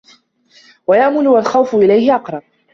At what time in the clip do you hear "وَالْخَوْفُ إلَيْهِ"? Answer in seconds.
1.27-2.15